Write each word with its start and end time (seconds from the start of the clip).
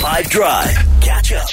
5 0.00 0.30
Drive. 0.30 0.74
Catch 1.02 1.32
up. 1.34 1.46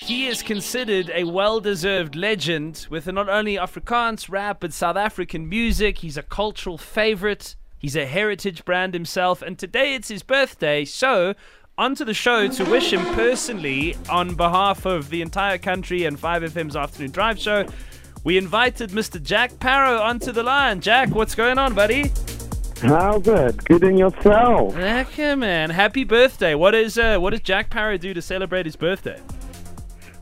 He 0.00 0.28
is 0.28 0.40
considered 0.40 1.10
a 1.12 1.24
well 1.24 1.58
deserved 1.58 2.14
legend 2.14 2.86
with 2.90 3.08
not 3.08 3.28
only 3.28 3.56
Afrikaans 3.56 4.30
rap 4.30 4.58
but 4.60 4.72
South 4.72 4.96
African 4.96 5.48
music. 5.48 5.98
He's 5.98 6.16
a 6.16 6.22
cultural 6.22 6.78
favorite, 6.78 7.56
he's 7.76 7.96
a 7.96 8.06
heritage 8.06 8.64
brand 8.64 8.94
himself, 8.94 9.42
and 9.42 9.58
today 9.58 9.96
it's 9.96 10.06
his 10.06 10.22
birthday. 10.22 10.84
So, 10.84 11.34
onto 11.76 12.04
the 12.04 12.14
show 12.14 12.46
to 12.46 12.64
wish 12.66 12.92
him 12.92 13.04
personally 13.16 13.96
on 14.08 14.36
behalf 14.36 14.86
of 14.86 15.10
the 15.10 15.20
entire 15.20 15.58
country 15.58 16.04
and 16.04 16.16
5FM's 16.16 16.76
Afternoon 16.76 17.10
Drive 17.10 17.40
show. 17.40 17.66
We 18.22 18.38
invited 18.38 18.90
Mr. 18.90 19.20
Jack 19.20 19.50
Parow 19.54 20.00
onto 20.00 20.30
the 20.30 20.44
line. 20.44 20.80
Jack, 20.80 21.08
what's 21.08 21.34
going 21.34 21.58
on, 21.58 21.74
buddy? 21.74 22.12
How's 22.82 23.26
it? 23.26 23.64
Good 23.64 23.84
in 23.84 23.96
yourself. 23.96 24.74
Lekker, 24.74 25.38
man. 25.38 25.70
Happy 25.70 26.04
birthday. 26.04 26.54
What 26.54 26.74
is 26.74 26.98
uh, 26.98 27.18
what 27.18 27.30
does 27.30 27.40
Jack 27.40 27.70
Parow 27.70 27.98
do 27.98 28.12
to 28.12 28.20
celebrate 28.20 28.66
his 28.66 28.76
birthday? 28.76 29.20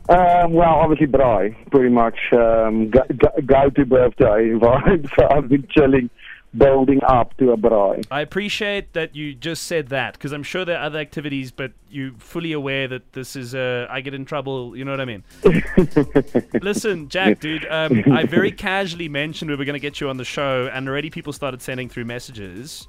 Um, 0.07 0.53
well, 0.53 0.75
obviously, 0.75 1.07
braai, 1.07 1.55
pretty 1.71 1.89
much 1.89 2.17
um, 2.33 2.91
go, 2.91 3.01
go, 3.17 3.29
go 3.45 3.69
to 3.71 3.85
birthday 3.85 4.49
vibe. 4.53 5.09
So 5.19 5.27
I've 5.29 5.49
been 5.49 5.67
chilling, 5.71 6.09
building 6.57 6.99
up 7.03 7.35
to 7.37 7.51
a 7.51 7.57
braai. 7.57 8.05
I 8.11 8.21
appreciate 8.21 8.93
that 8.93 9.15
you 9.15 9.33
just 9.33 9.63
said 9.63 9.89
that 9.89 10.13
because 10.13 10.31
I'm 10.31 10.43
sure 10.43 10.65
there 10.65 10.77
are 10.77 10.85
other 10.85 10.99
activities, 10.99 11.51
but 11.51 11.71
you're 11.89 12.11
fully 12.17 12.51
aware 12.53 12.87
that 12.87 13.13
this 13.13 13.35
is 13.35 13.53
uh, 13.55 13.87
I 13.89 14.01
get 14.01 14.13
in 14.13 14.25
trouble. 14.25 14.75
You 14.75 14.85
know 14.85 14.91
what 14.91 15.01
I 15.01 15.05
mean? 15.05 15.23
Listen, 16.61 17.09
Jack, 17.09 17.39
dude, 17.39 17.65
um, 17.69 18.03
I 18.11 18.25
very 18.25 18.51
casually 18.51 19.09
mentioned 19.09 19.49
we 19.51 19.57
were 19.57 19.65
going 19.65 19.73
to 19.73 19.79
get 19.79 19.99
you 20.01 20.09
on 20.09 20.17
the 20.17 20.25
show, 20.25 20.69
and 20.73 20.87
already 20.87 21.09
people 21.09 21.33
started 21.33 21.61
sending 21.61 21.89
through 21.89 22.05
messages. 22.05 22.87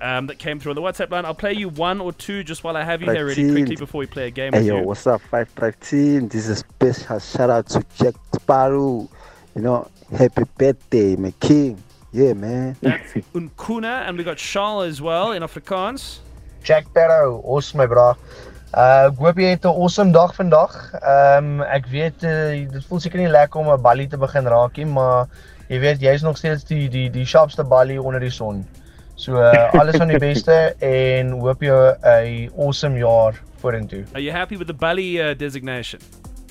Um, 0.00 0.28
that 0.28 0.38
came 0.38 0.60
through 0.60 0.70
on 0.70 0.76
the 0.76 0.80
WhatsApp 0.80 1.10
line. 1.10 1.24
I'll 1.24 1.34
play 1.34 1.54
you 1.54 1.68
one 1.68 2.00
or 2.00 2.12
two 2.12 2.44
just 2.44 2.62
while 2.62 2.76
I 2.76 2.84
have 2.84 3.02
you 3.02 3.10
here 3.10 3.26
really 3.26 3.42
Right, 3.46 3.52
quickly 3.52 3.74
before 3.74 3.98
we 3.98 4.06
play 4.06 4.28
a 4.28 4.30
game 4.30 4.52
Hey 4.52 4.60
with 4.60 4.68
yo, 4.68 4.76
you. 4.78 4.84
what's 4.84 5.04
up, 5.08 5.20
Five 5.22 5.52
Drive 5.56 5.80
team? 5.80 6.28
This 6.28 6.46
is 6.48 6.60
special 6.60 7.18
shout 7.18 7.50
out 7.50 7.66
to 7.70 7.84
Jack 7.96 8.14
Sparrow. 8.32 9.08
You 9.56 9.62
know, 9.62 9.90
happy 10.16 10.44
birthday, 10.56 11.16
my 11.16 11.32
king. 11.40 11.82
Yeah, 12.12 12.32
man. 12.32 12.76
That's 12.80 13.12
Unkuna, 13.34 14.08
and 14.08 14.16
we 14.16 14.24
got 14.24 14.38
Charles 14.38 14.86
as 14.86 15.00
well 15.00 15.32
in 15.32 15.42
Afrikaans. 15.42 16.18
Jack 16.62 16.92
Barrow, 16.92 17.42
awesome 17.44 17.78
my 17.78 17.86
bra. 17.86 18.14
Uh 18.74 19.08
ek 19.08 19.20
hoop 19.20 19.38
jy 19.40 19.50
het 19.54 19.64
'n 19.64 19.72
awesome 19.72 20.12
dag 20.12 20.34
vandag. 20.34 20.72
Ehm 21.00 21.60
um, 21.60 21.62
ek 21.62 21.86
weet 21.88 22.24
uh, 22.24 22.68
dit 22.68 22.84
voel 22.88 23.00
seker 23.00 23.20
nie 23.20 23.28
lekker 23.28 23.60
om 23.60 23.70
'n 23.72 23.80
ballie 23.80 24.08
te 24.08 24.16
begin 24.16 24.44
raak 24.44 24.76
nie, 24.76 24.84
maar 24.84 25.28
jy 25.68 25.80
weet 25.80 26.00
jy's 26.00 26.22
nog 26.22 26.36
steeds 26.36 26.64
die 26.64 26.88
die 26.88 27.08
die 27.10 27.24
sharpste 27.24 27.64
ballie 27.64 28.00
onder 28.02 28.20
die 28.20 28.30
son. 28.30 28.66
So 29.14 29.40
uh, 29.40 29.72
alles 29.80 29.96
van 29.96 30.08
die 30.08 30.18
beste 30.18 30.74
en 30.84 31.30
hoop 31.40 31.62
jy 31.62 31.72
'n 31.72 32.50
awesome 32.58 32.98
jaar 32.98 33.40
vorentoe. 33.60 34.04
Are 34.12 34.20
you 34.20 34.32
happy 34.32 34.56
with 34.56 34.66
the 34.66 34.74
Bali 34.76 35.20
uh, 35.20 35.34
designation? 35.34 36.00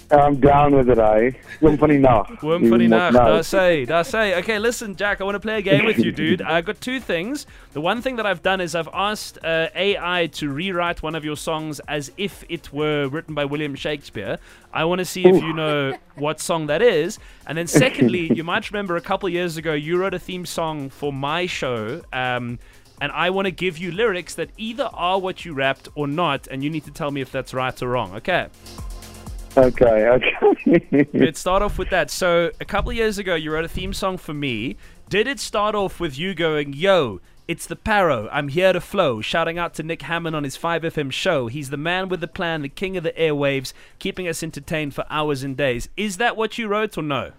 I'm 0.09 0.39
down 0.39 0.73
with 0.73 0.89
it, 0.89 0.97
eh? 0.97 1.31
Swim 1.59 1.77
van 1.77 1.89
die 1.89 1.97
nag. 1.97 2.41
Worm 2.41 2.69
funny 2.69 2.87
nacht. 2.87 3.15
I 3.15 3.41
say, 3.41 3.85
I 3.85 4.01
say. 4.03 4.35
Okay, 4.39 4.57
listen, 4.57 4.95
Jack, 4.95 5.19
I 5.19 5.25
want 5.25 5.35
to 5.35 5.39
play 5.39 5.57
a 5.57 5.61
game 5.61 5.85
with 5.85 5.99
you, 5.99 6.13
dude. 6.13 6.41
I 6.57 6.61
got 6.61 6.79
two 6.79 7.01
things. 7.01 7.45
The 7.73 7.81
one 7.81 8.01
thing 8.01 8.15
that 8.15 8.25
I've 8.25 8.41
done 8.41 8.61
is 8.61 8.73
I've 8.73 8.87
asked 8.93 9.37
uh, 9.43 9.67
AI 9.75 10.27
to 10.33 10.49
rewrite 10.49 11.03
one 11.03 11.13
of 11.13 11.25
your 11.25 11.35
songs 11.35 11.81
as 11.87 12.11
if 12.15 12.45
it 12.47 12.71
were 12.71 13.09
written 13.09 13.35
by 13.35 13.43
William 13.43 13.75
Shakespeare. 13.75 14.39
I 14.71 14.85
want 14.85 14.99
to 14.99 15.05
see 15.05 15.25
if 15.25 15.43
you 15.43 15.51
know 15.53 15.97
what 16.15 16.39
song 16.39 16.67
that 16.67 16.81
is. 16.81 17.19
And 17.45 17.57
then, 17.57 17.67
secondly, 17.67 18.31
you 18.35 18.45
might 18.45 18.71
remember 18.71 18.95
a 18.95 19.01
couple 19.01 19.27
years 19.27 19.57
ago 19.57 19.73
you 19.73 19.97
wrote 19.97 20.13
a 20.13 20.19
theme 20.19 20.45
song 20.45 20.89
for 20.89 21.11
my 21.11 21.47
show. 21.47 22.01
Um, 22.13 22.59
and 23.01 23.11
I 23.11 23.29
want 23.29 23.45
to 23.45 23.51
give 23.51 23.77
you 23.77 23.91
lyrics 23.91 24.35
that 24.35 24.49
either 24.57 24.89
are 24.93 25.19
what 25.19 25.43
you 25.45 25.53
rapped 25.53 25.89
or 25.95 26.07
not, 26.07 26.47
and 26.47 26.63
you 26.63 26.69
need 26.69 26.85
to 26.85 26.91
tell 26.91 27.11
me 27.11 27.21
if 27.21 27.31
that's 27.31 27.53
right 27.53 27.79
or 27.81 27.89
wrong. 27.89 28.15
Okay. 28.15 28.47
Okay, 29.57 30.07
okay. 30.07 31.07
Let's 31.13 31.39
start 31.39 31.63
off 31.63 31.79
with 31.79 31.89
that. 31.89 32.11
So, 32.11 32.51
a 32.61 32.65
couple 32.65 32.91
of 32.91 32.95
years 32.95 33.17
ago, 33.17 33.33
you 33.33 33.51
wrote 33.51 33.65
a 33.65 33.69
theme 33.69 33.91
song 33.91 34.17
for 34.17 34.33
me. 34.33 34.77
Did 35.09 35.27
it 35.27 35.39
start 35.39 35.73
off 35.73 35.99
with 35.99 36.17
you 36.17 36.35
going, 36.35 36.73
Yo, 36.73 37.21
it's 37.47 37.65
the 37.65 37.75
Parow, 37.75 38.29
I'm 38.31 38.49
here 38.49 38.71
to 38.71 38.79
flow, 38.79 39.19
shouting 39.19 39.57
out 39.57 39.73
to 39.75 39.83
Nick 39.83 40.03
Hammond 40.03 40.35
on 40.35 40.43
his 40.43 40.55
5FM 40.57 41.11
show? 41.11 41.47
He's 41.47 41.71
the 41.71 41.77
man 41.77 42.07
with 42.07 42.21
the 42.21 42.27
plan, 42.27 42.61
the 42.61 42.69
king 42.69 42.97
of 42.97 43.03
the 43.03 43.13
airwaves, 43.13 43.73
keeping 43.97 44.27
us 44.27 44.43
entertained 44.43 44.93
for 44.93 45.05
hours 45.09 45.41
and 45.41 45.57
days. 45.57 45.89
Is 45.97 46.17
that 46.17 46.37
what 46.37 46.59
you 46.59 46.67
wrote 46.67 46.95
or 46.95 47.01
no? 47.01 47.31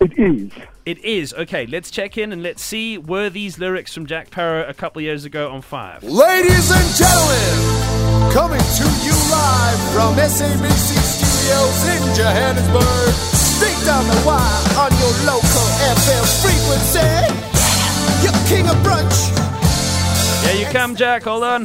it 0.00 0.18
is. 0.18 0.52
It 0.86 1.04
is. 1.04 1.34
Okay, 1.34 1.66
let's 1.66 1.90
check 1.90 2.16
in 2.16 2.32
and 2.32 2.42
let's 2.42 2.62
see. 2.62 2.96
Were 2.96 3.28
these 3.28 3.58
lyrics 3.58 3.92
from 3.92 4.06
Jack 4.06 4.30
Parow 4.30 4.66
a 4.66 4.72
couple 4.72 5.00
of 5.00 5.04
years 5.04 5.26
ago 5.26 5.50
on 5.50 5.60
5? 5.60 6.02
Ladies 6.02 6.70
and 6.70 6.96
gentlemen, 6.96 8.09
coming 8.32 8.60
to 8.60 8.86
you 9.02 9.14
live 9.30 9.80
from 9.92 10.14
SABC 10.14 10.88
Studios 11.02 11.78
in 11.90 12.14
Johannesburg. 12.14 13.14
Straight 13.34 13.84
down 13.84 14.06
the 14.06 14.22
wire 14.24 14.62
on 14.78 14.90
your 15.02 15.14
local 15.26 15.66
FM 15.98 16.24
frequency. 16.38 17.10
Your 18.22 18.34
king 18.46 18.68
of 18.68 18.76
brunch. 18.86 19.30
Here 20.44 20.64
you 20.64 20.72
come, 20.72 20.94
Jack. 20.94 21.24
Hold 21.24 21.42
on. 21.42 21.62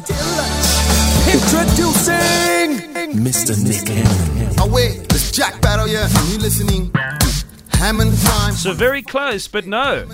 Introducing 1.31 2.82
Mr. 3.14 3.53
Nick 3.64 3.88
Hammond. 3.88 4.56
Oh 4.59 4.68
wait, 4.68 5.02
it's 5.14 5.32
Jack 5.32 5.62
Battle 5.62 5.88
yeah. 5.88 6.08
and 6.09 6.30
you 6.30 6.40
listening 6.40 6.92
to 6.92 7.78
Hammond 7.78 8.18
Time. 8.22 8.53
So, 8.53 8.74
very 8.74 9.03
close, 9.03 9.47
but 9.47 9.68
no. 9.68 10.06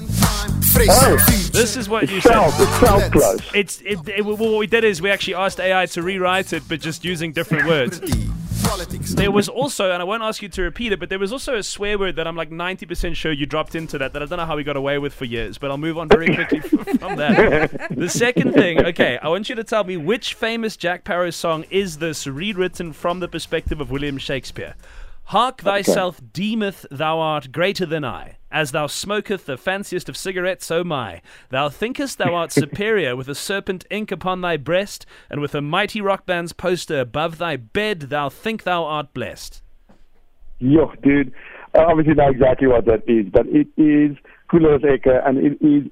Fresh 0.74 0.88
Oh. 0.90 1.18
This 1.52 1.76
is 1.78 1.90
what 1.90 2.09
you 2.09 2.18
It 2.18 2.24
said. 2.24 2.32
felt, 2.34 2.54
it 2.59 2.66
felt 2.80 3.12
close. 3.12 3.40
It's 3.54 3.82
it, 3.82 4.00
it, 4.08 4.26
what 4.26 4.40
we 4.40 4.68
did 4.68 4.84
is 4.84 5.02
we 5.02 5.09
actually 5.09 5.36
asked 5.36 5.59
AI 5.59 5.86
to 5.88 6.02
rewrite 6.02 6.54
it, 6.54 6.64
but 6.68 6.80
just 6.82 7.04
using 7.04 7.32
different 7.34 7.68
words. 7.68 8.00
Politics. 8.64 9.16
There 9.16 9.32
was 9.32 9.50
also, 9.50 9.92
and 9.92 10.02
I 10.02 10.06
won't 10.06 10.22
ask 10.24 10.42
you 10.42 10.48
to 10.50 10.62
repeat 10.62 10.92
it, 10.94 11.00
but 11.00 11.09
there 11.09 11.18
was 11.20 11.34
also 11.34 11.56
a 11.56 11.64
swear 11.64 11.98
word 11.98 12.16
that 12.18 12.28
I'm 12.28 12.36
like 12.36 12.52
90% 12.52 13.16
sure 13.16 13.32
you 13.32 13.46
dropped 13.46 13.76
into 13.76 13.98
that 13.98 14.14
that 14.14 14.22
I 14.22 14.26
don't 14.28 14.38
know 14.38 14.46
how 14.46 14.56
we 14.56 14.64
got 14.64 14.78
away 14.78 14.98
with 15.00 15.14
for 15.14 15.26
years, 15.26 15.58
but 15.58 15.72
I'll 15.72 15.78
move 15.80 15.98
on 15.98 16.08
very 16.08 16.34
quickly 16.34 16.59
from 17.00 17.16
that. 17.18 17.88
The 17.90 18.08
second 18.08 18.53
thing, 18.53 18.86
okay, 18.86 19.18
I 19.22 19.28
want 19.30 19.50
you 19.50 19.56
to 19.56 19.64
tell 19.64 19.84
me 19.84 19.98
which 19.98 20.36
famous 20.36 20.78
Jack 20.78 21.03
Parow 21.03 21.34
song 21.34 21.66
is 21.70 21.98
this 21.98 22.28
rewritten 22.28 22.94
from 22.94 23.20
the 23.20 23.28
perspective 23.28 23.82
of 23.82 23.90
William 23.92 24.18
Shakespeare? 24.18 24.76
Hark 25.31 25.62
thyself 25.62 26.19
deemeth 26.34 26.86
thou 26.92 27.18
art 27.18 27.53
greater 27.53 27.86
than 27.86 28.03
I. 28.03 28.36
As 28.52 28.74
thou 28.74 28.88
smoketh 28.88 29.46
the 29.46 29.56
fanciest 29.56 30.09
of 30.09 30.18
cigarettes, 30.18 30.66
so 30.66 30.84
my. 30.84 31.22
Thou 31.52 31.69
thinkest 31.69 32.18
thou 32.18 32.36
art 32.36 32.52
superior 32.64 33.16
with 33.16 33.30
a 33.30 33.34
serpent 33.34 33.86
ink 33.90 34.12
upon 34.12 34.41
thy 34.41 34.58
breast, 34.58 35.06
and 35.30 35.40
with 35.40 35.56
a 35.56 35.62
mighty 35.62 36.02
rock 36.02 36.25
band's 36.25 36.52
poster 36.52 37.00
above 37.00 37.38
thy 37.38 37.56
bed, 37.56 38.02
thou 38.09 38.28
think 38.28 38.64
thou 38.64 38.84
art 38.84 39.14
blessed. 39.14 39.62
Yo, 40.59 40.91
dude. 41.02 41.31
I 41.74 41.86
obviously 41.86 42.16
know 42.16 42.28
exactly 42.28 42.68
what 42.68 42.84
that 42.88 43.08
is, 43.08 43.28
but 43.31 43.47
it 43.47 43.70
is 43.78 44.18
as 44.53 44.81
Ekke, 44.81 45.25
and 45.25 45.38
it 45.38 45.58
is 45.62 45.90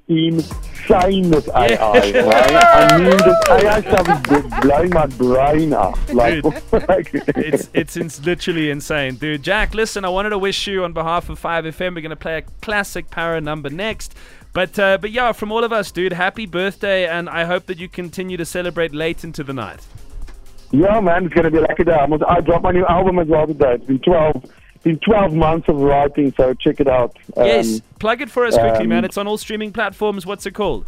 insane 0.89 1.29
this 1.29 1.47
AI, 1.49 1.75
right? 1.77 2.15
I 2.15 2.97
mean, 2.97 3.17
this 3.17 3.37
AI 3.49 3.81
stuff 3.81 4.31
is 4.31 4.61
blowing 4.61 4.89
my 4.91 5.05
brain 5.07 5.73
up. 5.73 5.97
Like, 6.13 6.43
like 6.89 7.09
It's 7.13 7.69
it's 7.73 8.25
literally 8.25 8.69
insane, 8.69 9.15
dude. 9.15 9.43
Jack, 9.43 9.73
listen, 9.73 10.05
I 10.05 10.09
wanted 10.09 10.29
to 10.29 10.37
wish 10.37 10.67
you 10.67 10.83
on 10.83 10.93
behalf 10.93 11.29
of 11.29 11.39
5FM. 11.39 11.95
We're 11.95 12.01
gonna 12.01 12.15
play 12.15 12.37
a 12.37 12.41
classic 12.61 13.09
Parow 13.09 13.41
number 13.41 13.69
next. 13.69 14.15
But 14.53 14.79
uh, 14.79 14.97
but 14.99 15.11
yeah, 15.11 15.31
from 15.31 15.51
all 15.51 15.63
of 15.63 15.71
us, 15.71 15.91
dude, 15.91 16.13
happy 16.13 16.45
birthday, 16.45 17.07
and 17.07 17.29
I 17.29 17.45
hope 17.45 17.67
that 17.67 17.77
you 17.77 17.87
continue 17.87 18.37
to 18.37 18.45
celebrate 18.45 18.93
late 18.93 19.23
into 19.23 19.43
the 19.43 19.53
night. 19.53 19.85
Yeah, 20.71 20.99
man, 20.99 21.25
it's 21.25 21.33
gonna 21.33 21.51
be 21.51 21.59
like 21.59 21.79
a 21.79 21.83
day. 21.83 21.93
I, 21.93 22.05
must, 22.05 22.23
I 22.27 22.41
dropped 22.41 22.63
my 22.63 22.71
new 22.71 22.85
album 22.85 23.19
as 23.19 23.27
well 23.27 23.47
today. 23.47 23.75
It's 23.75 23.85
been 23.85 23.99
twelve, 23.99 24.43
been 24.83 24.99
twelve 24.99 25.33
months 25.33 25.67
of 25.67 25.77
writing, 25.77 26.33
so 26.35 26.53
check 26.53 26.79
it 26.79 26.87
out. 26.87 27.17
Um, 27.35 27.45
yes, 27.45 27.81
plug 27.99 28.21
it 28.21 28.29
for 28.29 28.45
us 28.45 28.57
quickly, 28.57 28.83
um, 28.83 28.89
man. 28.89 29.05
It's 29.05 29.17
on 29.17 29.27
all 29.27 29.37
streaming 29.37 29.71
platforms. 29.73 30.25
What's 30.25 30.45
it 30.45 30.51
called? 30.51 30.87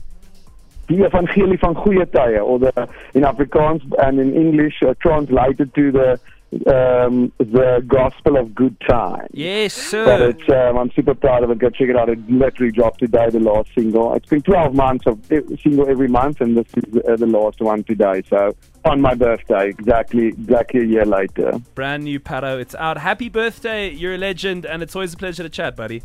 Die 0.88 0.96
Evangelie 0.96 1.59
van 1.59 1.74
Goeie 1.74 2.06
Tye, 2.06 2.40
or 2.40 2.59
the 2.59 2.90
in 3.13 3.24
Afrikaans 3.24 3.81
and 4.03 4.19
in 4.19 4.34
English 4.35 4.81
uh, 4.81 4.94
translated 5.00 5.74
to 5.75 5.91
the 5.91 6.20
um, 6.68 7.32
the 7.38 7.84
Gospel 7.88 8.38
of 8.38 8.53
Good 8.53 8.76
Time. 8.88 9.28
Yes, 9.32 9.74
But 9.76 9.90
sir. 9.90 10.30
it's, 10.30 10.50
um, 10.50 10.78
I'm 10.78 10.92
super 10.92 11.16
proud 11.16 11.44
of 11.44 11.52
it. 11.52 11.59
Go 11.59 11.70
check 11.70 11.90
it 11.90 11.96
out. 11.96 12.09
It 12.09 12.20
literally 12.30 12.72
dropped 12.72 13.00
today, 13.00 13.30
the 13.30 13.40
last 13.40 13.70
single. 13.74 14.14
It's 14.16 14.28
been 14.28 14.42
12 14.42 14.74
months 14.76 15.06
of 15.08 15.20
single 15.62 15.90
every 15.90 16.08
month, 16.08 16.42
and 16.42 16.58
this 16.58 16.68
is 16.76 16.96
uh, 17.08 17.16
the 17.16 17.26
last 17.28 17.62
one 17.62 17.84
today. 17.84 18.22
So 18.30 18.56
on 18.86 19.02
my 19.02 19.14
birthday, 19.14 19.70
exactly 19.70 20.28
exactly 20.28 20.82
a 20.82 20.86
year 20.86 21.06
later. 21.06 21.53
Brand 21.76 22.03
new 22.03 22.20
Parow. 22.20 22.59
It's 22.59 22.76
out. 22.76 22.98
Happy 22.98 23.30
birthday. 23.30 23.90
You're 23.90 24.16
a 24.16 24.18
legend, 24.18 24.66
and 24.66 24.84
it's 24.84 24.96
always 24.96 25.14
a 25.14 25.18
pleasure 25.18 25.44
to 25.44 25.50
chat, 25.50 25.76
buddy. 25.76 26.03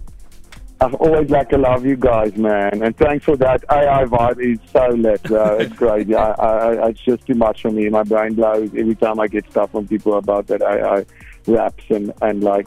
I've 0.80 0.94
always 0.94 1.30
like 1.30 1.48
to 1.50 1.58
love 1.58 1.86
you 1.86 1.96
guys, 1.96 2.36
man, 2.36 2.82
and 2.82 2.94
thanks 2.96 3.24
for 3.24 3.36
that. 3.38 3.64
AI 3.70 4.04
vibe 4.04 4.40
is 4.40 4.58
so 4.70 4.86
lit, 4.88 5.22
though. 5.22 5.56
It's 5.58 5.74
crazy. 5.74 6.14
I, 6.14 6.32
I, 6.32 6.88
it's 6.88 7.00
just 7.00 7.26
too 7.26 7.34
much 7.34 7.62
for 7.62 7.70
me. 7.70 7.88
My 7.88 8.02
brain 8.02 8.34
blows 8.34 8.68
every 8.76 8.94
time 8.94 9.18
I 9.18 9.26
get 9.26 9.50
stuff 9.50 9.70
from 9.70 9.88
people 9.88 10.18
about 10.18 10.48
that 10.48 10.60
AI 10.60 11.06
raps 11.46 11.84
and 11.88 12.12
and 12.20 12.42
like 12.42 12.66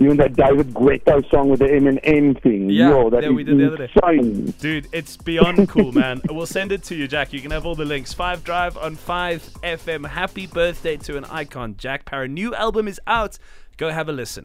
Even 0.00 0.16
that 0.18 0.36
David 0.36 0.74
Guetta 0.74 1.28
song 1.28 1.48
with 1.48 1.58
the 1.58 1.66
Eminem 1.66 2.40
thing. 2.42 2.70
Yeah, 2.70 2.90
Yo, 2.90 3.10
that 3.10 3.24
yeah, 3.24 3.30
we 3.30 3.42
did 3.42 3.58
the 3.58 3.66
other 3.72 3.88
day. 3.88 4.52
Dude, 4.60 4.86
it's 4.92 5.16
beyond 5.16 5.68
cool, 5.68 5.92
man. 5.92 6.20
We'll 6.30 6.46
send 6.46 6.70
it 6.70 6.84
to 6.84 6.94
you, 6.94 7.08
Jack. 7.08 7.32
You 7.32 7.40
can 7.40 7.50
have 7.50 7.66
all 7.66 7.74
the 7.74 7.84
links. 7.84 8.12
Five 8.12 8.44
Drive 8.44 8.76
on 8.76 8.94
5 8.94 9.42
FM. 9.64 10.06
Happy 10.06 10.46
birthday 10.46 10.96
to 10.98 11.16
an 11.16 11.24
icon, 11.24 11.76
Jack 11.76 12.04
Parow. 12.04 12.30
New 12.30 12.54
album 12.54 12.86
is 12.86 13.00
out. 13.08 13.38
Go 13.76 13.90
have 13.90 14.08
a 14.08 14.12
listen. 14.12 14.44